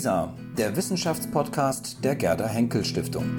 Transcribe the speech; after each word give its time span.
WISA, 0.00 0.32
der 0.56 0.74
Wissenschaftspodcast 0.74 2.02
der 2.02 2.14
Gerda 2.14 2.48
Henkel 2.48 2.82
Stiftung. 2.86 3.36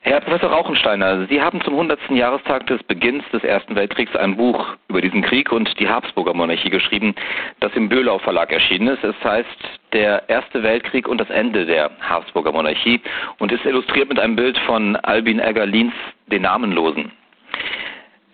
Herr 0.00 0.20
Professor 0.20 0.50
Rauchensteiner, 0.50 1.26
Sie 1.28 1.40
haben 1.40 1.62
zum 1.62 1.72
100. 1.72 1.98
Jahrestag 2.10 2.66
des 2.66 2.82
Beginns 2.82 3.24
des 3.32 3.42
Ersten 3.42 3.74
Weltkriegs 3.74 4.14
ein 4.16 4.36
Buch 4.36 4.66
über 4.88 5.00
diesen 5.00 5.22
Krieg 5.22 5.50
und 5.50 5.80
die 5.80 5.88
Habsburger 5.88 6.34
Monarchie 6.34 6.68
geschrieben, 6.68 7.14
das 7.60 7.72
im 7.74 7.88
Böhlau 7.88 8.18
Verlag 8.18 8.52
erschienen 8.52 8.88
ist. 8.88 9.02
Es 9.02 9.16
heißt 9.24 9.48
Der 9.94 10.28
Erste 10.28 10.62
Weltkrieg 10.62 11.08
und 11.08 11.18
das 11.18 11.30
Ende 11.30 11.64
der 11.64 11.90
Habsburger 12.06 12.52
Monarchie 12.52 13.00
und 13.38 13.50
ist 13.50 13.64
illustriert 13.64 14.10
mit 14.10 14.18
einem 14.18 14.36
Bild 14.36 14.58
von 14.66 14.96
Albin 14.96 15.40
Egger-Liens, 15.40 15.94
den 16.30 16.42
Namenlosen. 16.42 17.12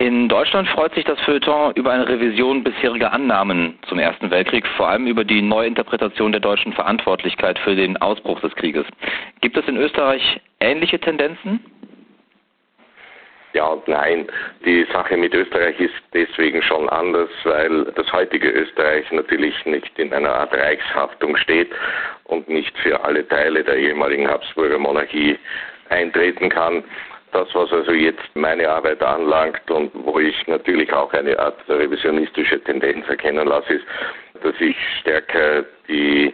In 0.01 0.27
Deutschland 0.27 0.67
freut 0.69 0.95
sich 0.95 1.05
das 1.05 1.19
Feuilleton 1.19 1.73
über 1.75 1.91
eine 1.91 2.07
Revision 2.09 2.63
bisheriger 2.63 3.13
Annahmen 3.13 3.77
zum 3.87 3.99
Ersten 3.99 4.31
Weltkrieg, 4.31 4.65
vor 4.75 4.89
allem 4.89 5.05
über 5.05 5.23
die 5.23 5.43
Neuinterpretation 5.43 6.31
der 6.31 6.41
deutschen 6.41 6.73
Verantwortlichkeit 6.73 7.59
für 7.59 7.75
den 7.75 7.97
Ausbruch 7.97 8.39
des 8.39 8.55
Krieges. 8.55 8.83
Gibt 9.41 9.57
es 9.57 9.67
in 9.67 9.77
Österreich 9.77 10.41
ähnliche 10.59 10.99
Tendenzen? 10.99 11.63
Ja 13.53 13.67
und 13.67 13.87
nein. 13.87 14.25
Die 14.65 14.87
Sache 14.91 15.17
mit 15.17 15.35
Österreich 15.35 15.79
ist 15.79 15.93
deswegen 16.15 16.63
schon 16.63 16.89
anders, 16.89 17.29
weil 17.43 17.83
das 17.95 18.11
heutige 18.11 18.49
Österreich 18.49 19.05
natürlich 19.11 19.53
nicht 19.67 19.99
in 19.99 20.11
einer 20.11 20.33
Art 20.33 20.51
Reichshaftung 20.51 21.37
steht 21.37 21.69
und 22.23 22.49
nicht 22.49 22.75
für 22.79 23.03
alle 23.05 23.27
Teile 23.27 23.63
der 23.63 23.77
ehemaligen 23.77 24.27
Habsburger 24.27 24.79
Monarchie 24.79 25.37
eintreten 25.89 26.49
kann. 26.49 26.83
Das, 27.31 27.47
was 27.53 27.71
also 27.71 27.93
jetzt 27.93 28.35
meine 28.35 28.67
Arbeit 28.67 29.01
anlangt 29.01 29.71
und 29.71 29.91
wo 29.93 30.19
ich 30.19 30.35
natürlich 30.47 30.91
auch 30.91 31.13
eine 31.13 31.37
Art 31.39 31.57
revisionistische 31.69 32.61
Tendenz 32.61 33.07
erkennen 33.07 33.47
lasse, 33.47 33.75
ist, 33.75 33.85
dass 34.43 34.55
ich 34.59 34.75
stärker 34.99 35.63
die 35.87 36.33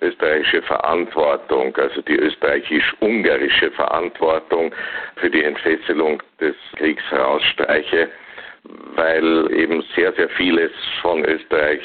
österreichische 0.00 0.62
Verantwortung, 0.62 1.76
also 1.76 2.00
die 2.02 2.16
österreichisch-ungarische 2.16 3.70
Verantwortung 3.72 4.74
für 5.16 5.28
die 5.28 5.44
Entfesselung 5.44 6.22
des 6.40 6.54
Kriegs 6.76 7.02
herausstreiche, 7.10 8.08
weil 8.94 9.52
eben 9.52 9.82
sehr, 9.94 10.12
sehr 10.14 10.28
vieles 10.30 10.70
von 11.02 11.24
Österreich 11.24 11.82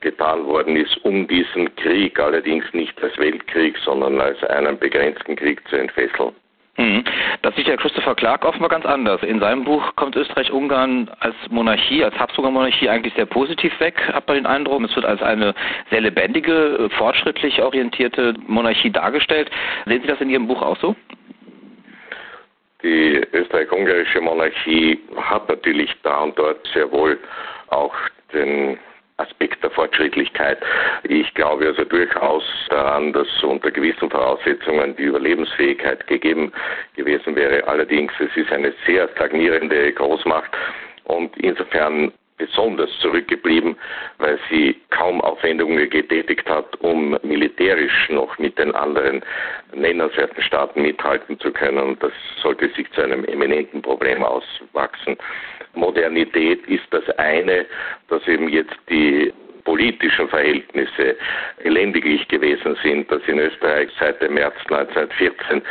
getan 0.00 0.46
worden 0.46 0.76
ist, 0.76 0.96
um 1.04 1.26
diesen 1.28 1.74
Krieg 1.76 2.18
allerdings 2.18 2.64
nicht 2.72 3.02
als 3.02 3.16
Weltkrieg, 3.18 3.76
sondern 3.84 4.20
als 4.20 4.42
einen 4.44 4.78
begrenzten 4.78 5.36
Krieg 5.36 5.60
zu 5.68 5.76
entfesseln. 5.76 6.34
Mhm. 6.80 7.04
Das 7.42 7.54
sieht 7.56 7.68
ja 7.68 7.76
Christopher 7.76 8.14
Clark 8.14 8.42
offenbar 8.42 8.70
ganz 8.70 8.86
anders. 8.86 9.22
In 9.22 9.38
seinem 9.38 9.64
Buch 9.64 9.94
kommt 9.96 10.16
Österreich-Ungarn 10.16 11.10
als 11.20 11.34
Monarchie, 11.50 12.02
als 12.02 12.18
Habsburger 12.18 12.50
Monarchie 12.50 12.88
eigentlich 12.88 13.12
sehr 13.14 13.26
positiv 13.26 13.78
weg, 13.80 14.00
hat 14.14 14.26
man 14.26 14.36
den 14.36 14.46
Eindruck. 14.46 14.82
Es 14.82 14.96
wird 14.96 15.04
als 15.04 15.22
eine 15.22 15.54
sehr 15.90 16.00
lebendige, 16.00 16.88
fortschrittlich 16.96 17.60
orientierte 17.60 18.34
Monarchie 18.46 18.90
dargestellt. 18.90 19.50
Sehen 19.84 20.00
Sie 20.00 20.08
das 20.08 20.22
in 20.22 20.30
Ihrem 20.30 20.46
Buch 20.46 20.62
auch 20.62 20.78
so? 20.78 20.96
Die 22.82 23.20
österreich-ungarische 23.32 24.22
Monarchie 24.22 25.00
hat 25.16 25.50
natürlich 25.50 25.94
da 26.02 26.20
und 26.20 26.38
dort 26.38 26.66
sehr 26.72 26.90
wohl 26.90 27.18
auch 27.68 27.94
den 28.32 28.78
Aspekt 29.20 29.62
der 29.62 29.70
Fortschrittlichkeit. 29.70 30.58
Ich 31.04 31.32
glaube 31.34 31.66
also 31.66 31.84
durchaus 31.84 32.42
daran, 32.68 33.12
dass 33.12 33.28
unter 33.42 33.70
gewissen 33.70 34.10
Voraussetzungen 34.10 34.96
die 34.96 35.04
Überlebensfähigkeit 35.04 36.06
gegeben 36.06 36.52
gewesen 36.96 37.36
wäre. 37.36 37.66
Allerdings, 37.68 38.12
es 38.18 38.36
ist 38.36 38.52
eine 38.52 38.72
sehr 38.86 39.08
stagnierende 39.08 39.92
Großmacht 39.92 40.50
und 41.04 41.36
insofern 41.38 42.12
besonders 42.40 42.90
zurückgeblieben, 43.00 43.76
weil 44.18 44.38
sie 44.50 44.76
kaum 44.90 45.20
Aufwendungen 45.20 45.88
getätigt 45.90 46.48
hat, 46.48 46.80
um 46.80 47.16
militärisch 47.22 48.08
noch 48.08 48.38
mit 48.38 48.58
den 48.58 48.74
anderen 48.74 49.22
nennenswerten 49.74 50.42
Staaten 50.42 50.82
mithalten 50.82 51.38
zu 51.38 51.52
können. 51.52 51.78
Und 51.78 52.02
das 52.02 52.12
sollte 52.42 52.68
sich 52.70 52.90
zu 52.92 53.02
einem 53.02 53.24
eminenten 53.26 53.82
Problem 53.82 54.24
auswachsen. 54.24 55.16
Modernität 55.74 56.66
ist 56.66 56.86
das 56.90 57.08
eine, 57.18 57.66
dass 58.08 58.26
eben 58.26 58.48
jetzt 58.48 58.74
die 58.88 59.32
politischen 59.64 60.28
Verhältnisse 60.28 61.16
elendiglich 61.62 62.26
gewesen 62.28 62.76
sind, 62.82 63.10
dass 63.10 63.22
in 63.26 63.38
Österreich 63.38 63.90
seit 64.00 64.20
dem 64.20 64.34
März 64.34 64.56
1914 64.68 65.62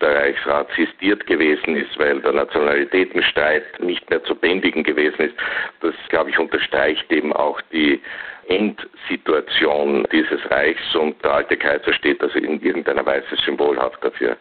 der 0.00 0.14
Reichsrat 0.14 0.68
sistiert 0.76 1.26
gewesen 1.26 1.76
ist, 1.76 1.98
weil 1.98 2.20
der 2.20 2.32
Nationalitätenstreit 2.32 3.80
nicht 3.80 4.08
mehr 4.10 4.22
zu 4.24 4.34
bändigen 4.34 4.82
gewesen 4.82 5.26
ist. 5.26 5.34
Das, 5.80 5.94
glaube 6.08 6.30
ich, 6.30 6.38
unterstreicht 6.38 7.10
eben 7.12 7.32
auch 7.32 7.60
die 7.72 8.00
Endsituation 8.48 10.06
dieses 10.12 10.50
Reichs 10.50 10.94
und 10.94 11.22
der 11.24 11.32
alte 11.34 11.56
Kaiser 11.56 11.92
steht 11.94 12.22
also 12.22 12.38
in 12.38 12.60
irgendeiner 12.60 13.06
Weise 13.06 13.36
symbolhaft 13.44 14.04
dafür 14.04 14.36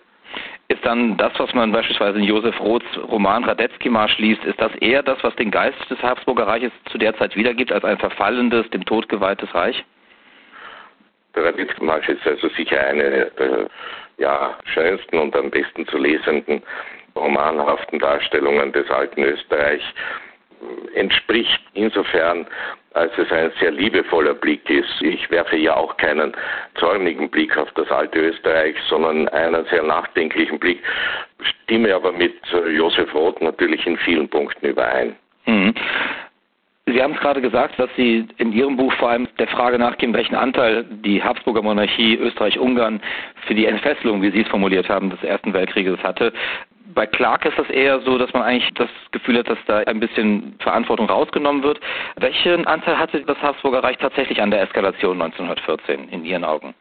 ist 0.68 0.86
dann 0.86 1.18
das, 1.18 1.31
was 1.38 1.53
man 1.53 1.72
beispielsweise 1.72 2.18
in 2.18 2.24
Josef 2.24 2.59
Roths 2.59 2.88
Roman 2.97 3.44
Radetzky-Marsch 3.44 4.18
liest, 4.18 4.44
ist 4.44 4.59
das 4.59 4.74
eher 4.75 5.03
das, 5.03 5.24
was 5.24 5.36
den 5.36 5.52
Geist 5.52 5.78
des 5.90 6.02
Habsburger 6.02 6.47
Reiches 6.47 6.72
zu 6.90 6.97
der 6.97 7.16
Zeit 7.16 7.36
wiedergibt, 7.36 7.72
als 7.72 7.84
ein 7.84 7.97
verfallendes, 7.97 8.69
dem 8.72 8.86
Tod 8.86 9.08
geweihtes 9.09 9.53
Reich? 9.53 9.84
Der 11.35 11.45
Radetzky-Marsch 11.45 12.09
ist 12.09 12.25
also 12.27 12.47
sicher 12.49 12.79
eine 12.79 13.31
der 13.38 13.67
ja, 14.17 14.57
schönsten 14.66 15.17
und 15.17 15.35
am 15.35 15.49
besten 15.49 15.88
zu 15.88 15.97
lesenden 15.97 16.61
romanhaften 17.16 17.99
Darstellungen 17.99 18.71
des 18.71 18.89
alten 18.89 19.23
Österreich 19.23 19.81
entspricht 20.94 21.61
insofern, 21.73 22.47
als 22.94 23.11
es 23.17 23.31
ein 23.31 23.51
sehr 23.59 23.71
liebevoller 23.71 24.33
Blick 24.33 24.69
ist. 24.69 25.01
Ich 25.01 25.29
werfe 25.29 25.57
ja 25.57 25.75
auch 25.75 25.97
keinen 25.97 26.33
zornigen 26.75 27.29
Blick 27.29 27.57
auf 27.57 27.71
das 27.73 27.89
alte 27.89 28.19
Österreich, 28.19 28.75
sondern 28.88 29.27
einen 29.29 29.65
sehr 29.65 29.83
nachdenklichen 29.83 30.59
Blick, 30.59 30.81
stimme 31.41 31.94
aber 31.94 32.11
mit 32.11 32.35
Josef 32.69 33.13
Roth 33.13 33.41
natürlich 33.41 33.85
in 33.85 33.97
vielen 33.97 34.29
Punkten 34.29 34.67
überein. 34.67 35.15
Mhm. 35.45 35.73
Sie 36.94 37.02
haben 37.02 37.14
es 37.14 37.20
gerade 37.20 37.42
gesagt, 37.42 37.80
dass 37.80 37.90
Sie 37.98 38.28
in 38.38 38.54
Ihrem 38.54 38.78
Buch 38.78 38.94
vor 38.94 39.09
allem 39.09 39.28
der 39.40 39.48
Frage 39.48 39.80
nachgehen, 39.80 40.14
welchen 40.14 40.36
Anteil 40.36 40.84
die 40.84 41.24
Habsburger 41.24 41.64
Monarchie 41.64 42.16
Österreich-Ungarn 42.16 43.02
für 43.48 43.56
die 43.56 43.66
Entfesselung, 43.66 44.22
wie 44.22 44.30
Sie 44.30 44.42
es 44.42 44.48
formuliert 44.48 44.90
haben, 44.90 45.09
des 45.09 45.24
Ersten 45.24 45.54
Weltkrieges 45.54 45.98
hatte. 46.04 46.31
Bei 46.94 47.08
Clark 47.08 47.46
ist 47.46 47.58
das 47.58 47.68
eher 47.72 48.00
so, 48.02 48.20
dass 48.20 48.31
man 48.34 48.44
eigentlich 48.44 48.72
das 48.76 48.90
Gefühl 49.12 49.40
hat, 49.40 49.50
dass 49.50 49.58
da 49.66 49.80
ein 49.80 50.00
bisschen 50.00 50.56
Verantwortung 50.59 51.09
rausgenommen 51.09 51.64
wird. 51.64 51.80
Welchen 52.18 52.68
Anteil 52.68 53.00
hatte 53.00 53.22
das 53.22 53.42
Habsburger 53.42 53.84
Reich 53.84 53.98
tatsächlich 53.98 54.40
an 54.40 54.52
der 54.52 54.62
Eskalation 54.62 55.20
1914 55.20 56.10
in 56.10 56.24
Ihren 56.24 56.44
Augen? 56.44 56.75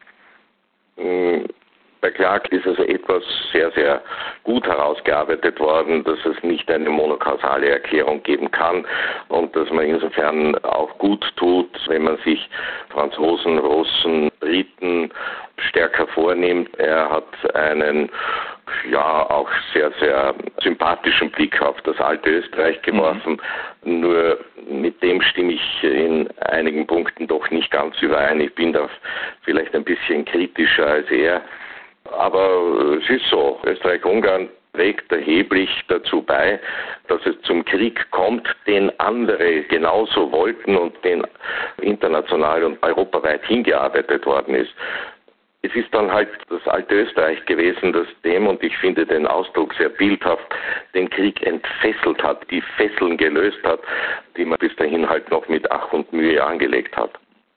Bei 2.03 2.11
Clark 2.11 2.51
ist 2.51 2.67
also 2.67 2.83
etwas 2.83 3.23
sehr, 3.53 3.71
sehr 3.71 4.01
gut 4.43 4.67
herausgearbeitet 4.67 5.57
worden, 5.57 6.03
dass 6.03 6.19
es 6.25 6.43
nicht 6.43 6.69
eine 6.69 6.89
monokausale 6.89 7.69
Erklärung 7.69 8.21
geben 8.23 8.51
kann 8.51 8.85
und 9.29 9.55
dass 9.55 9.69
man 9.69 9.85
insofern 9.85 10.53
auch 10.65 10.97
gut 10.97 11.25
tut, 11.37 11.69
wenn 11.87 12.03
man 12.03 12.17
sich 12.17 12.49
Franzosen, 12.89 13.57
Russen, 13.57 14.29
Briten 14.41 15.11
stärker 15.69 16.05
vornimmt. 16.07 16.77
Er 16.77 17.09
hat 17.09 17.55
einen 17.55 18.09
ja 18.91 19.29
auch 19.29 19.49
sehr, 19.73 19.89
sehr 20.01 20.35
sympathischen 20.61 21.31
Blick 21.31 21.61
auf 21.61 21.79
das 21.83 21.97
alte 22.01 22.29
Österreich 22.29 22.81
geworfen. 22.81 23.39
Mhm. 23.85 23.99
Nur 24.01 24.39
mit 24.69 25.01
dem 25.01 25.21
stimme 25.21 25.53
ich 25.53 25.83
in 25.83 26.29
einigen 26.41 26.85
Punkten 26.85 27.27
doch 27.27 27.49
nicht 27.49 27.71
ganz 27.71 28.01
überein. 28.01 28.41
Ich 28.41 28.53
bin 28.55 28.73
da 28.73 28.89
vielleicht 29.43 29.73
ein 29.73 29.85
bisschen 29.85 30.25
kritischer 30.25 30.87
als 30.87 31.09
er. 31.09 31.41
Aber 32.11 32.97
es 33.01 33.09
ist 33.09 33.25
so, 33.29 33.59
Österreich-Ungarn 33.65 34.49
trägt 34.73 35.11
erheblich 35.11 35.69
dazu 35.87 36.21
bei, 36.21 36.59
dass 37.07 37.25
es 37.25 37.39
zum 37.43 37.63
Krieg 37.63 38.09
kommt, 38.11 38.47
den 38.65 38.91
andere 38.99 39.61
genauso 39.63 40.31
wollten 40.31 40.75
und 40.75 40.93
den 41.03 41.23
international 41.81 42.63
und 42.63 42.83
europaweit 42.83 43.45
hingearbeitet 43.45 44.25
worden 44.25 44.55
ist. 44.55 44.73
Es 45.61 45.73
ist 45.75 45.93
dann 45.93 46.11
halt 46.11 46.29
das 46.49 46.67
alte 46.67 46.93
Österreich 46.93 47.45
gewesen, 47.45 47.93
das 47.93 48.07
dem, 48.25 48.47
und 48.47 48.61
ich 48.63 48.75
finde 48.77 49.05
den 49.05 49.25
Ausdruck 49.25 49.73
sehr 49.75 49.89
bildhaft, 49.89 50.45
den 50.93 51.09
Krieg 51.09 51.41
entfesselt 51.45 52.21
hat, 52.21 52.49
die 52.51 52.61
Fesseln 52.75 53.15
gelöst 53.15 53.63
hat, 53.63 53.79
die 54.35 54.43
man 54.43 54.57
bis 54.57 54.75
dahin 54.75 55.07
halt 55.07 55.29
noch 55.31 55.47
mit 55.47 55.71
Ach 55.71 55.93
und 55.93 56.11
Mühe 56.11 56.43
angelegt 56.43 56.97
hat. 56.97 57.11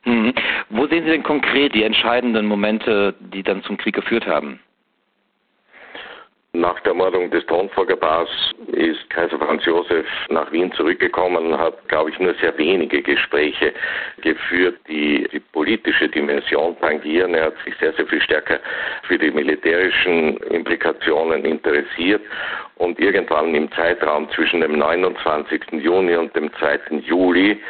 Mhm. 0.07 0.33
Wo 0.71 0.87
sehen 0.87 1.05
Sie 1.05 1.11
denn 1.11 1.25
konkret 1.25 1.75
die 1.75 1.83
entscheidenden 1.83 2.47
Momente, 2.47 3.15
die 3.19 3.43
dann 3.43 3.63
zum 3.65 3.77
Krieg 3.77 3.95
geführt 3.95 4.27
haben? 4.27 4.61
Nach 6.53 6.79
der 6.81 6.93
Ermordung 6.93 7.31
des 7.31 7.45
Thronfolger 7.47 7.97
Paars 7.97 8.31
ist 8.69 9.11
Kaiser 9.11 9.37
Franz 9.39 9.67
Josef 9.67 10.07
nach 10.31 10.51
Wien 10.53 10.73
zurückgekommen 10.73 11.59
hat, 11.59 11.87
glaube 11.89 12.09
ich, 12.11 12.19
nur 12.19 12.33
sehr 12.41 12.57
wenige 12.57 13.03
Gespräche 13.03 13.75
geführt, 14.23 14.79
die 14.89 15.29
die 15.33 15.41
politische 15.41 16.09
Dimension 16.09 16.79
tangieren. 16.81 17.35
Er 17.35 17.47
hat 17.47 17.55
sich 17.65 17.75
sehr, 17.77 17.93
sehr 17.93 18.07
viel 18.07 18.23
stärker 18.23 18.59
für 19.03 19.19
die 19.19 19.31
militärischen 19.33 20.39
Implikationen 20.49 21.45
interessiert 21.45 22.23
und 22.77 22.99
irgendwann 23.01 23.55
im 23.55 23.71
Zeitraum 23.73 24.31
zwischen 24.31 24.63
dem 24.63 24.79
29. 24.79 25.61
Juni 25.73 26.17
und 26.17 26.35
dem 26.35 26.51
2. 26.55 27.01
Juli 27.07 27.61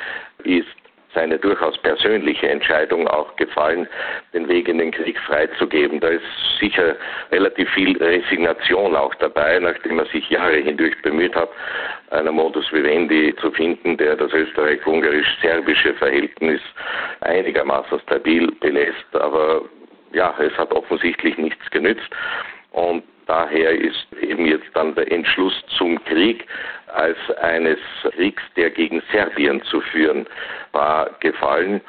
ist 0.44 0.68
seine 1.16 1.38
durchaus 1.38 1.76
persönliche 1.78 2.48
Entscheidung 2.48 3.08
auch 3.08 3.34
gefallen, 3.36 3.88
den 4.34 4.46
Weg 4.48 4.68
in 4.68 4.78
den 4.78 4.92
Krieg 4.92 5.18
freizugeben. 5.20 5.98
Da 5.98 6.08
ist 6.08 6.22
sicher 6.60 6.94
relativ 7.32 7.68
viel 7.70 7.96
Resignation 7.96 8.94
auch 8.94 9.14
dabei, 9.16 9.58
nachdem 9.58 9.98
er 9.98 10.06
sich 10.06 10.28
Jahre 10.28 10.58
hindurch 10.58 11.00
bemüht 11.02 11.34
hat, 11.34 11.48
einen 12.10 12.34
Modus 12.34 12.70
vivendi 12.70 13.34
zu 13.40 13.50
finden, 13.50 13.96
der 13.96 14.14
das 14.14 14.32
österreich-ungarisch-serbische 14.32 15.94
Verhältnis 15.94 16.60
einigermaßen 17.22 17.98
stabil 18.00 18.52
belässt. 18.60 19.06
Aber 19.14 19.62
ja, 20.12 20.34
es 20.38 20.56
hat 20.58 20.70
offensichtlich 20.72 21.38
nichts 21.38 21.70
genützt. 21.70 22.10
Und 22.72 23.02
daher 23.26 23.70
ist 23.70 24.06
eben 24.20 24.44
jetzt 24.44 24.68
dann 24.74 24.94
der 24.94 25.10
Entschluss 25.10 25.54
zum 25.78 26.02
Krieg 26.04 26.46
als 26.88 27.18
eines 27.40 27.78
Kriegs, 28.02 28.42
der 28.56 28.70
gegen 28.70 29.02
Serbien 29.12 29.62
zu 29.64 29.80
führen 29.80 30.26
war, 30.72 31.10
gefallen. 31.20 31.80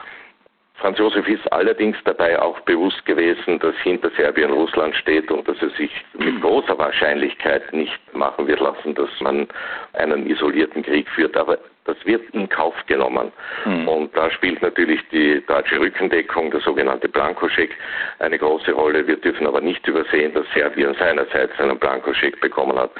Franz 0.75 0.99
Josef 0.99 1.27
ist 1.27 1.51
allerdings 1.51 1.97
dabei 2.03 2.39
auch 2.39 2.59
bewusst 2.61 3.03
gewesen, 3.07 3.57
dass 3.59 3.75
hinter 3.77 4.11
Serbien 4.11 4.51
Russland 4.51 4.95
steht 4.95 5.31
und 5.31 5.47
dass 5.47 5.59
er 5.59 5.71
sich 5.71 5.91
mit 6.13 6.39
großer 6.39 6.77
Wahrscheinlichkeit 6.77 7.73
nicht 7.73 7.99
machen 8.13 8.47
wird 8.47 8.59
lassen, 8.59 8.93
dass 8.93 9.09
man 9.19 9.47
einen 9.93 10.29
isolierten 10.29 10.83
Krieg 10.83 11.09
führt. 11.09 11.35
Aber 11.35 11.57
das 11.85 11.97
wird 12.05 12.29
in 12.31 12.47
Kauf 12.47 12.75
genommen. 12.85 13.31
Mhm. 13.65 13.87
Und 13.87 14.15
da 14.15 14.29
spielt 14.29 14.61
natürlich 14.61 15.01
die 15.11 15.43
deutsche 15.47 15.79
Rückendeckung, 15.79 16.51
der 16.51 16.59
sogenannte 16.59 17.09
Blankoscheck, 17.09 17.75
eine 18.19 18.37
große 18.37 18.71
Rolle. 18.73 19.07
Wir 19.07 19.17
dürfen 19.17 19.47
aber 19.47 19.61
nicht 19.61 19.85
übersehen, 19.87 20.33
dass 20.35 20.45
Serbien 20.53 20.93
seinerseits 20.99 21.59
einen 21.59 21.79
Blankoscheck 21.79 22.39
bekommen 22.39 22.77
hat, 22.77 22.91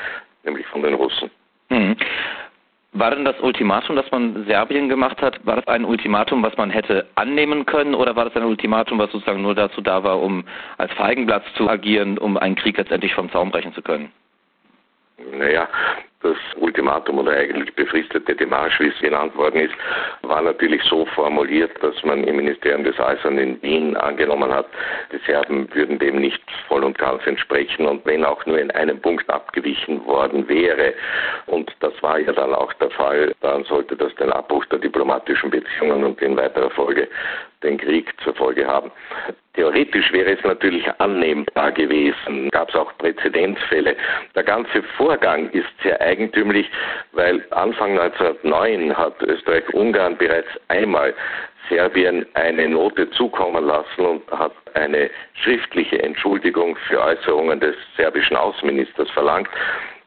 nämlich 0.44 0.66
von 0.68 0.82
den 0.82 0.96
Russen. 0.96 1.30
Mhm. 1.69 1.96
War 2.94 3.12
denn 3.12 3.25
das 3.25 3.40
Ultimatum, 3.42 3.96
das 3.96 4.10
man 4.12 4.46
Serbien 4.46 4.90
gemacht 4.90 5.22
hat, 5.22 5.46
war 5.46 5.58
das 5.58 5.68
ein 5.68 5.86
Ultimatum, 5.86 6.42
was 6.42 6.56
man 6.58 6.72
hätte 6.72 7.06
annehmen 7.16 7.66
können 7.66 7.94
oder 7.94 8.16
war 8.16 8.25
das 8.25 8.36
ein 8.36 8.44
Ultimatum, 8.44 8.98
was 8.98 9.12
sozusagen 9.12 9.42
nur 9.42 9.54
dazu 9.54 9.81
da 9.81 10.04
war, 10.04 10.22
um 10.22 10.46
als 10.78 10.92
Feigenblatz 10.94 11.44
zu 11.56 11.69
agieren, 11.69 12.18
um 12.18 12.38
einen 12.38 12.56
Krieg 12.56 12.78
letztendlich 12.78 13.14
vom 13.14 13.31
Zaun 13.31 13.52
brechen 13.52 13.74
zu 13.74 13.81
können? 13.81 14.12
Naja, 15.31 15.68
das 16.22 16.38
Ultimatum 16.56 17.19
oder 17.19 17.31
eigentlich 17.31 17.74
befristete 17.75 18.36
Demarche, 18.36 18.86
wie 18.86 18.90
es 18.90 19.00
genannt 19.00 19.36
worden 19.36 19.62
ist, 19.62 19.74
war 20.24 20.42
natürlich 20.42 20.81
so 20.84 21.06
formuliert, 21.06 21.72
dass 21.81 22.02
man 22.04 22.24
im 22.24 22.38
Ministerium 22.38 22.84
des 22.84 23.00
Äußeren 23.00 23.38
in 23.38 23.62
Wien 23.62 23.96
angenommen 23.98 24.52
hat, 24.52 24.66
die 25.12 25.19
Serben 25.25 25.68
würden 25.74 26.00
dem 26.00 26.19
nicht 26.19 26.42
voll 26.68 26.84
und 26.84 26.98
ganz 26.98 27.25
entsprechen. 27.28 27.86
Und 27.86 28.06
wenn 28.06 28.25
auch 28.25 28.44
nur 28.46 28.60
in 28.60 28.72
einem 28.72 29.00
Punkt 29.00 29.30
abgewichen 29.30 30.04
worden 30.06 30.48
wäre, 30.48 30.94
und 31.46 31.72
das 31.81 31.94
war 32.02 32.19
ja 32.19 32.31
dann 32.34 32.54
auch 32.54 32.74
der 32.74 32.90
Fall, 32.90 33.34
dann 33.42 33.64
sollte 33.66 33.96
das 33.96 34.14
den 34.16 34.31
Abbruch 34.31 34.66
der 34.66 34.80
diplomatischen 34.80 35.52
Beziehungen 35.52 36.04
und 36.04 36.22
in 36.22 36.36
weiterer 36.36 36.72
Folge 36.72 37.08
den 37.63 37.77
Krieg 37.77 38.13
zur 38.24 38.33
Folge 38.36 38.68
haben. 38.68 38.92
Theoretisch 39.54 40.12
wäre 40.12 40.38
es 40.38 40.44
natürlich 40.44 40.88
annehmbar 41.00 41.71
gewesen, 41.71 42.50
gab 42.51 42.69
es 42.69 42.75
auch 42.75 42.95
Präzedenzfälle. 43.00 43.95
Der 44.36 44.44
ganze 44.44 44.83
Vorgang 44.98 45.50
ist 45.50 45.68
sehr 45.81 46.00
eigentümlich, 46.00 46.69
weil 47.13 47.44
Anfang 47.51 47.98
1909 47.98 48.95
hat 48.95 49.21
Österreich-Ungarn 49.24 50.18
bereits 50.18 50.50
einmal 50.68 51.13
Serbien 51.69 52.25
eine 52.36 52.69
Note 52.69 53.09
zukommen 53.12 53.65
lassen 53.65 54.06
und 54.06 54.31
hat 54.31 54.54
eine 54.75 55.09
schriftliche 55.44 56.01
Entschuldigung 56.01 56.77
für 56.88 57.01
Äußerungen 57.01 57.59
des 57.59 57.75
serbischen 57.98 58.38
Außenministers 58.38 59.09
verlangt. 59.09 59.50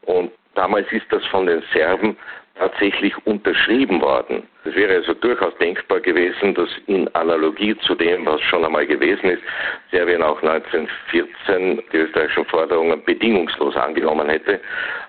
Und 0.02 0.31
damals 0.55 0.91
ist 0.93 1.06
das 1.11 1.25
von 1.26 1.47
den 1.47 1.62
Serben 1.73 2.17
tatsächlich 2.61 3.15
unterschrieben 3.27 4.03
worden. 4.03 4.43
Es 4.65 4.75
wäre 4.75 4.97
also 4.97 5.15
durchaus 5.15 5.57
denkbar 5.57 6.01
gewesen, 6.01 6.55
dass 6.55 6.69
in 6.87 7.09
Analogie 7.15 7.75
zu 7.79 7.95
dem, 7.95 8.27
was 8.27 8.41
schon 8.43 8.65
einmal 8.65 8.87
gewesen 8.87 9.31
ist, 9.31 9.43
Serbien 9.91 10.23
auch 10.23 10.43
1914 10.43 11.83
die 11.91 11.97
österreichischen 11.97 12.45
Forderungen 12.45 13.03
bedingungslos 13.05 13.75
angenommen 13.77 14.29
hätte. 14.29 14.61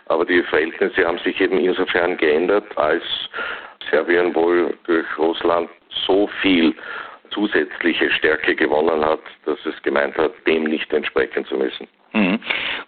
Aber 0.06 0.24
die 0.24 0.42
Verhältnisse 0.44 1.06
haben 1.06 1.20
sich 1.20 1.42
eben 1.42 1.60
insofern 1.60 2.16
geändert, 2.16 2.66
als 2.78 3.04
Serbien 3.90 4.34
wohl 4.34 4.74
durch 4.86 5.06
Russland 5.18 5.70
so 6.08 6.28
viel 6.42 6.74
zusätzliche 7.32 8.10
Stärke 8.12 8.56
gewonnen 8.56 9.04
hat, 9.04 9.22
dass 9.46 9.60
es 9.66 9.82
gemeint 9.84 10.18
hat, 10.18 10.32
dem 10.48 10.64
nicht 10.64 10.92
entsprechen 10.94 11.46
zu 11.46 11.58
müssen. 11.58 11.88
Mhm. 12.14 12.40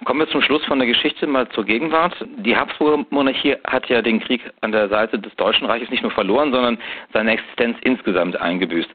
Kommen 0.05 0.19
wir 0.19 0.27
zum 0.27 0.41
Schluss 0.41 0.63
von 0.65 0.79
der 0.79 0.87
Geschichte 0.87 1.25
mal 1.27 1.47
zur 1.49 1.63
Gegenwart. 1.65 2.13
Die 2.37 2.57
Habsburger 2.57 3.05
Monarchie 3.09 3.55
hat 3.65 3.87
ja 3.87 4.01
den 4.01 4.19
Krieg 4.19 4.41
an 4.61 4.71
der 4.71 4.89
Seite 4.89 5.17
des 5.17 5.33
Deutschen 5.35 5.65
Reiches 5.65 5.89
nicht 5.89 6.03
nur 6.03 6.11
verloren, 6.11 6.51
sondern 6.51 6.77
seine 7.13 7.31
Existenz 7.31 7.77
insgesamt 7.81 8.39
eingebüßt. 8.39 8.89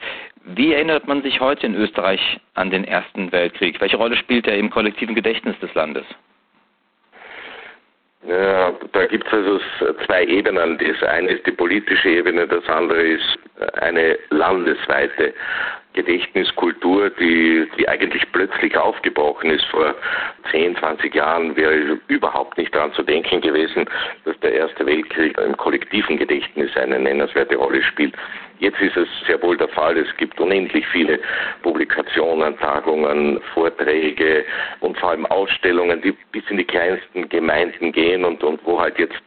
Wie 0.45 0.73
erinnert 0.73 1.07
man 1.07 1.23
sich 1.23 1.41
heute 1.41 1.67
in 1.67 1.75
Österreich 1.75 2.41
an 2.55 2.71
den 2.71 2.85
Ersten 2.85 3.33
Weltkrieg? 3.33 3.81
Welche 3.81 3.97
Rolle 3.97 4.17
spielt 4.17 4.47
er 4.47 4.57
im 4.57 4.71
kollektiven 4.71 5.15
Gedächtnis 5.15 5.59
des 5.61 5.73
Landes? 5.75 6.05
Ja, 8.27 8.73
da 8.93 9.07
gibt 9.07 9.27
es 9.27 9.33
also 9.33 9.61
zwei 10.05 10.25
Ebenen. 10.25 10.77
Das 10.79 11.09
eine 11.09 11.29
ist 11.29 11.47
die 11.47 11.53
politische 11.53 12.09
Ebene, 12.11 12.47
das 12.47 12.67
andere 12.69 13.01
ist 13.01 13.39
eine 13.81 14.19
landesweite 14.31 15.33
Gedächtniskultur, 15.99 17.11
die, 17.11 17.67
die 17.77 17.89
eigentlich 17.89 18.23
plötzlich 18.31 18.77
aufgebrochen 18.77 19.50
ist. 19.50 19.65
Vor 19.65 19.97
10, 20.53 20.77
20 20.77 21.12
Jahren 21.12 21.56
wäre 21.56 21.99
überhaupt 22.06 22.56
nicht 22.56 22.73
daran 22.73 22.93
zu 22.93 23.03
denken 23.03 23.41
gewesen, 23.41 23.85
dass 24.25 24.39
der 24.39 24.53
Erste 24.53 24.87
Weltkrieg 24.87 25.37
im 25.39 25.56
kollektiven 25.56 26.17
Gedächtnis 26.17 26.71
eine 26.77 27.00
nennenswerte 27.00 27.56
Rolle 27.56 27.83
spielt. 27.83 28.15
Jetzt 28.60 28.81
ist 28.81 28.96
es 28.96 29.08
sehr 29.26 29.40
wohl 29.43 29.56
der 29.56 29.69
Fall. 29.69 29.96
Es 29.96 30.16
gibt 30.16 30.40
unendlich 30.40 30.87
viele 30.88 31.20
Publikationen, 31.62 32.58
Tagungen, 32.58 33.40
Vorträge 33.55 34.44
und 34.81 34.99
vor 34.99 35.10
allem 35.10 35.26
Ausstellungen, 35.26 36.02
die 36.02 36.12
bis 36.32 36.43
in 36.50 36.56
die 36.56 36.64
kleinsten 36.64 37.28
Gemeinden 37.28 37.93
gehen 37.93 38.25
und, 38.25 38.43
und 38.43 38.60
wo 38.64 38.81
halt 38.81 38.99
jetzt 38.99 39.20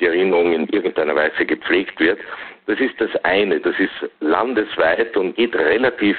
die 0.00 0.06
Erinnerung 0.06 0.52
in 0.52 0.68
irgendeiner 0.68 1.14
Weise 1.14 1.44
gepflegt 1.44 2.00
wird. 2.00 2.18
Das 2.66 2.80
ist 2.80 3.00
das 3.00 3.10
eine. 3.24 3.60
Das 3.60 3.78
ist 3.78 4.10
landesweit 4.20 5.16
und 5.16 5.36
geht 5.36 5.54
relativ 5.54 6.16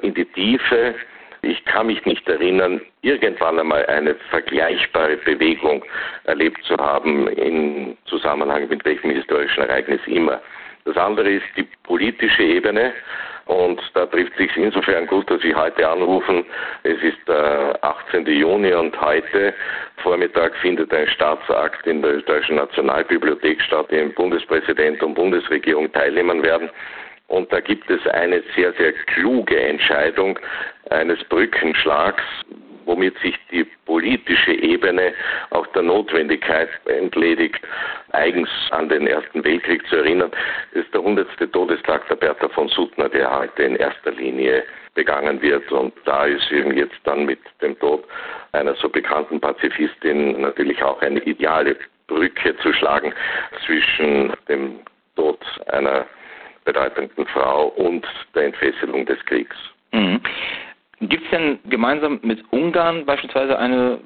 in 0.00 0.14
die 0.14 0.24
Tiefe. 0.26 0.94
Ich 1.42 1.64
kann 1.66 1.86
mich 1.86 2.04
nicht 2.04 2.28
erinnern, 2.28 2.80
irgendwann 3.02 3.60
einmal 3.60 3.86
eine 3.86 4.14
vergleichbare 4.30 5.16
Bewegung 5.18 5.84
erlebt 6.24 6.62
zu 6.64 6.76
haben 6.76 7.28
im 7.28 7.96
Zusammenhang 8.06 8.68
mit 8.68 8.84
welchem 8.84 9.10
historischen 9.10 9.62
Ereignis 9.62 10.00
immer. 10.06 10.40
Das 10.88 10.96
andere 10.96 11.28
ist 11.28 11.44
die 11.54 11.68
politische 11.82 12.42
Ebene. 12.42 12.94
Und 13.44 13.78
da 13.92 14.06
trifft 14.06 14.34
sich 14.38 14.56
insofern 14.56 15.06
gut, 15.06 15.30
dass 15.30 15.42
Sie 15.42 15.54
heute 15.54 15.86
anrufen. 15.86 16.46
Es 16.82 16.96
ist 17.02 17.18
der 17.26 17.78
18. 17.82 18.24
Juni 18.26 18.72
und 18.72 18.98
heute 18.98 19.52
Vormittag 19.98 20.56
findet 20.56 20.92
ein 20.94 21.06
Staatsakt 21.08 21.86
in 21.86 22.00
der 22.00 22.16
österreichischen 22.16 22.56
Nationalbibliothek 22.56 23.60
statt, 23.60 23.90
dem 23.90 24.14
Bundespräsident 24.14 25.02
und 25.02 25.12
Bundesregierung 25.12 25.92
teilnehmen 25.92 26.42
werden. 26.42 26.70
Und 27.26 27.52
da 27.52 27.60
gibt 27.60 27.90
es 27.90 28.06
eine 28.06 28.42
sehr, 28.56 28.72
sehr 28.72 28.92
kluge 28.92 29.60
Entscheidung 29.60 30.38
eines 30.88 31.22
Brückenschlags, 31.24 32.22
womit 32.88 33.16
sich 33.18 33.36
die 33.52 33.64
politische 33.84 34.52
Ebene 34.52 35.12
auch 35.50 35.66
der 35.68 35.82
Notwendigkeit 35.82 36.70
entledigt, 36.86 37.60
eigens 38.12 38.48
an 38.70 38.88
den 38.88 39.06
Ersten 39.06 39.44
Weltkrieg 39.44 39.86
zu 39.88 39.96
erinnern. 39.96 40.32
Ist 40.72 40.92
der 40.92 41.00
100. 41.00 41.28
Todestag 41.52 42.08
der 42.08 42.16
Bertha 42.16 42.48
von 42.48 42.68
Suttner, 42.68 43.08
der 43.08 43.30
heute 43.38 43.62
in 43.62 43.76
erster 43.76 44.12
Linie 44.12 44.64
begangen 44.94 45.40
wird. 45.42 45.70
Und 45.70 45.92
da 46.06 46.24
ist 46.24 46.50
eben 46.50 46.76
jetzt 46.76 46.98
dann 47.04 47.26
mit 47.26 47.40
dem 47.60 47.78
Tod 47.78 48.04
einer 48.52 48.74
so 48.74 48.88
bekannten 48.88 49.38
Pazifistin 49.38 50.40
natürlich 50.40 50.82
auch 50.82 51.00
eine 51.02 51.20
ideale 51.20 51.76
Brücke 52.06 52.56
zu 52.58 52.72
schlagen 52.72 53.12
zwischen 53.66 54.32
dem 54.48 54.80
Tod 55.14 55.38
einer 55.68 56.06
bedeutenden 56.64 57.26
Frau 57.26 57.66
und 57.68 58.06
der 58.34 58.46
Entfesselung 58.46 59.04
des 59.04 59.22
Kriegs. 59.26 59.56
Mhm. 59.92 60.20
Gibt 61.00 61.24
es 61.24 61.30
denn 61.30 61.58
gemeinsam 61.68 62.18
mit 62.22 62.44
Ungarn 62.50 63.06
beispielsweise 63.06 63.58
eine 63.58 64.00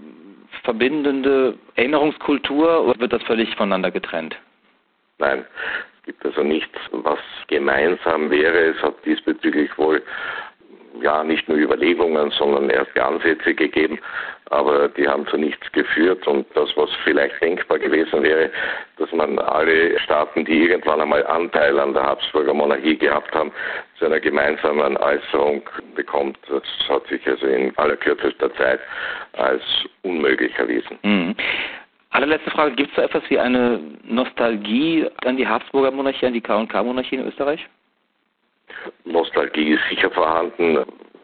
verbindende 0.63 1.59
Erinnerungskultur 1.75 2.85
oder 2.85 3.01
wird 3.01 3.13
das 3.13 3.23
völlig 3.23 3.55
voneinander 3.57 3.91
getrennt? 3.91 4.37
Nein, 5.19 5.45
es 5.99 6.07
gibt 6.07 6.25
also 6.25 6.43
nichts, 6.43 6.79
was 6.91 7.19
gemeinsam 7.49 8.31
wäre. 8.31 8.75
Es 8.75 8.83
hat 8.83 8.95
diesbezüglich 9.07 9.77
wohl 9.79 10.03
ja 11.01 11.25
nicht 11.25 11.49
nur 11.49 11.59
Überlegungen, 11.59 12.31
sondern 12.33 12.71
erste 12.71 13.05
Ansätze 13.05 13.55
gegeben, 13.55 13.99
aber 14.51 14.89
die 14.89 15.09
haben 15.09 15.27
zu 15.27 15.37
nichts 15.37 15.71
geführt 15.73 16.27
und 16.27 16.47
das, 16.55 16.71
was 16.77 16.91
vielleicht 17.05 17.41
denkbar 17.41 17.79
gewesen 17.79 18.23
wäre, 18.23 18.51
dass 18.99 19.11
man 19.13 19.39
alle 19.39 19.99
Staaten, 20.01 20.45
die 20.45 20.65
irgendwann 20.65 21.01
einmal 21.01 21.27
Anteil 21.27 21.79
an 21.79 21.95
der 21.95 22.03
Habsburger 22.03 22.55
Monarchie 22.55 22.97
gehabt 22.97 23.35
haben, 23.35 23.53
zu 23.99 24.07
einer 24.07 24.21
gemeinsamen 24.21 24.97
Äußerung 24.99 25.63
bekommt, 25.95 26.39
das 26.49 26.63
hat 26.89 27.07
sich 27.07 27.27
also 27.27 27.47
in 27.47 27.77
allerkürzester 27.79 28.55
Zeit 28.57 28.81
als 29.33 29.63
unmöglich 30.03 30.55
erwiesen. 30.59 30.99
Mhm. 31.03 31.35
Allerletzte 32.11 32.51
Frage, 32.51 32.75
gibt 32.75 32.91
es 32.91 32.97
da 32.97 33.05
etwas 33.05 33.23
wie 33.31 33.39
eine 33.39 33.81
Nostalgie 34.05 35.09
an 35.25 35.39
die 35.39 35.49
Habsburger 35.49 35.91
Monarchie, 35.91 36.27
an 36.27 36.35
die 36.35 36.43
K&K-Monarchie 36.43 37.17
in 37.17 37.27
Österreich? 37.27 37.67
Nostalgie 39.13 39.75
ist 39.75 39.89
sicher 39.89 40.11
vorhanden. 40.11 40.79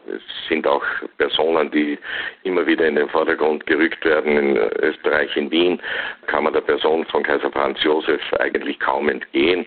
Es 0.07 0.21
sind 0.47 0.65
auch 0.65 0.83
Personen, 1.17 1.69
die 1.71 1.97
immer 2.43 2.65
wieder 2.65 2.87
in 2.87 2.95
den 2.95 3.09
Vordergrund 3.09 3.65
gerückt 3.65 4.03
werden. 4.05 4.37
In 4.37 4.57
Österreich, 4.81 5.35
in 5.35 5.51
Wien, 5.51 5.81
kann 6.27 6.45
man 6.45 6.53
der 6.53 6.61
Person 6.61 7.05
von 7.05 7.23
Kaiser 7.23 7.51
Franz 7.51 7.83
Josef 7.83 8.21
eigentlich 8.39 8.79
kaum 8.79 9.09
entgehen. 9.09 9.65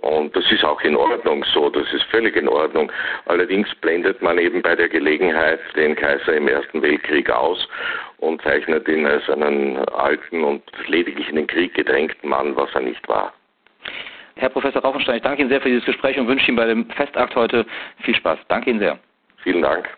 Und 0.00 0.34
das 0.34 0.50
ist 0.50 0.64
auch 0.64 0.80
in 0.80 0.96
Ordnung 0.96 1.44
so, 1.52 1.68
das 1.68 1.92
ist 1.92 2.04
völlig 2.04 2.34
in 2.34 2.48
Ordnung. 2.48 2.90
Allerdings 3.26 3.68
blendet 3.76 4.22
man 4.22 4.38
eben 4.38 4.62
bei 4.62 4.74
der 4.74 4.88
Gelegenheit 4.88 5.60
den 5.76 5.94
Kaiser 5.94 6.34
im 6.34 6.48
Ersten 6.48 6.80
Weltkrieg 6.80 7.28
aus 7.30 7.68
und 8.18 8.40
zeichnet 8.42 8.88
ihn 8.88 9.06
als 9.06 9.28
einen 9.28 9.76
alten 9.90 10.42
und 10.42 10.62
lediglich 10.86 11.28
in 11.28 11.36
den 11.36 11.46
Krieg 11.46 11.74
gedrängten 11.74 12.30
Mann, 12.30 12.56
was 12.56 12.70
er 12.74 12.80
nicht 12.80 13.06
war. 13.08 13.34
Herr 14.36 14.48
Professor 14.48 14.82
Rauchenstein, 14.82 15.16
ich 15.16 15.22
danke 15.22 15.42
Ihnen 15.42 15.50
sehr 15.50 15.60
für 15.60 15.68
dieses 15.68 15.84
Gespräch 15.84 16.18
und 16.18 16.26
wünsche 16.26 16.48
Ihnen 16.48 16.56
bei 16.56 16.66
dem 16.66 16.88
Festakt 16.90 17.34
heute 17.36 17.66
viel 18.02 18.14
Spaß. 18.14 18.38
Danke 18.48 18.70
Ihnen 18.70 18.78
sehr. 18.78 18.98
Vielen 19.42 19.62
Dank. 19.62 19.88